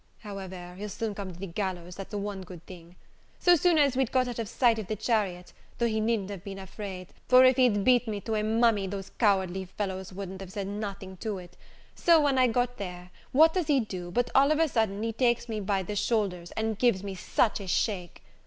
however, 0.21 0.73
he'll 0.79 1.13
come 1.13 1.31
to 1.31 1.39
the 1.39 1.45
gallows, 1.45 1.95
that's 1.97 2.11
one 2.15 2.41
good 2.41 2.65
thing. 2.65 2.95
So 3.37 3.55
soon 3.55 3.77
as 3.77 3.95
we'd 3.95 4.11
got 4.11 4.27
out 4.27 4.39
of 4.39 4.49
sight 4.49 4.79
of 4.79 4.87
the 4.87 4.95
chariot, 4.95 5.53
though 5.77 5.85
he 5.85 5.99
needn't 6.01 6.31
have 6.31 6.43
been 6.43 6.57
afraid, 6.57 7.09
for 7.27 7.43
if 7.45 7.55
he'd 7.57 7.83
beat 7.83 8.07
me 8.07 8.19
to 8.21 8.33
a 8.33 8.41
mummy, 8.43 8.87
those 8.87 9.11
cowardly 9.19 9.65
fellows 9.65 10.11
wouldn't 10.11 10.41
have 10.41 10.51
said 10.53 10.65
nothing 10.65 11.17
to 11.17 11.37
it 11.37 11.55
so, 11.93 12.19
when 12.19 12.39
I 12.39 12.47
was 12.47 12.53
got 12.55 12.77
there, 12.77 13.11
what 13.31 13.53
does 13.53 13.67
he 13.67 13.79
do, 13.79 14.09
but 14.09 14.31
all 14.33 14.51
of 14.51 14.57
a 14.57 14.67
sudden 14.67 15.03
he 15.03 15.13
takes 15.13 15.47
me 15.47 15.59
by 15.59 15.83
both 15.83 15.87
the 15.89 15.95
shoulders, 15.97 16.49
and 16.53 16.69
he 16.69 16.75
gives 16.77 17.03
me 17.03 17.13
such 17.13 17.59
a 17.59 17.67
shake! 17.67 18.23